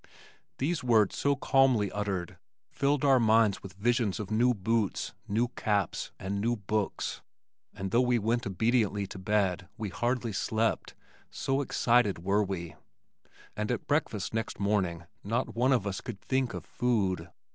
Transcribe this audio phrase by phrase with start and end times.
[0.57, 2.39] These words so calmly uttered
[2.71, 7.21] filled our minds with visions of new boots, new caps and new books,
[7.71, 10.95] and though we went obediently to bed we hardly slept,
[11.29, 12.73] so excited were we,
[13.55, 17.29] and at breakfast next morning not one of us could think of food.